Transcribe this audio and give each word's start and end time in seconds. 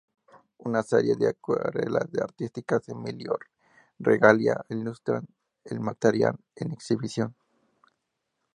Una 0.57 0.81
serie 0.81 1.15
de 1.15 1.27
acuarelas 1.29 2.11
del 2.11 2.23
artista 2.23 2.81
Emilio 2.87 3.37
Regalía 3.99 4.65
ilustran 4.69 5.27
el 5.63 5.79
material 5.79 6.39
en 6.55 6.71
exhibición. 6.71 7.35